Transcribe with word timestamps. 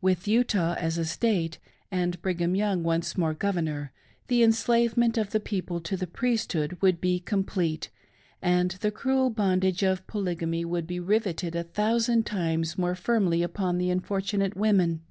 With 0.00 0.26
Utah 0.26 0.74
as 0.78 0.96
a 0.96 1.04
State, 1.04 1.58
and 1.90 2.22
Brigham 2.22 2.54
Young 2.54 2.82
once 2.82 3.18
more 3.18 3.34
Governor, 3.34 3.92
the 4.26 4.42
enslavement 4.42 5.18
of 5.18 5.32
the 5.32 5.38
people 5.38 5.82
to 5.82 5.98
the 5.98 6.06
Priesthood 6.06 6.80
would 6.80 6.98
be 6.98 7.20
complete, 7.20 7.90
and 8.40 8.70
the 8.80 8.90
cruel 8.90 9.28
bondage 9.28 9.82
of 9.82 10.06
Polygamy 10.06 10.64
would 10.64 10.86
be 10.86 10.98
rivetted 10.98 11.54
a 11.54 11.62
thousand 11.62 12.24
times 12.24 12.78
more 12.78 12.94
firmly 12.94 13.40
ypon 13.40 13.76
the 13.76 13.90
unfortunato 13.90 14.58
women. 14.58 15.02